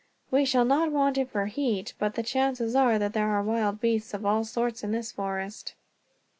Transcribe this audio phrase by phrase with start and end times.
[0.31, 3.79] "We shall not want it for heat, but the chances are that there are wild
[3.79, 5.75] beasts of all sorts in this forest."